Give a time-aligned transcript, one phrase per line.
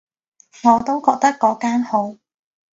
[0.63, 2.17] 我都覺得嗰間好